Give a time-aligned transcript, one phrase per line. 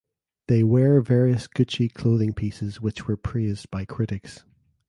[0.47, 4.43] They wear various Gucci clothing pieces which were praised by critics.